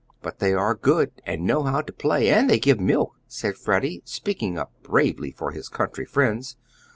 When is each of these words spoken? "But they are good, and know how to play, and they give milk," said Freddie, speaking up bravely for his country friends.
"But 0.23 0.39
they 0.39 0.51
are 0.55 0.73
good, 0.73 1.21
and 1.27 1.45
know 1.45 1.61
how 1.61 1.81
to 1.81 1.93
play, 1.93 2.29
and 2.31 2.49
they 2.49 2.57
give 2.57 2.79
milk," 2.79 3.19
said 3.27 3.55
Freddie, 3.55 4.01
speaking 4.03 4.57
up 4.57 4.71
bravely 4.81 5.29
for 5.29 5.51
his 5.51 5.69
country 5.69 6.05
friends. 6.05 6.57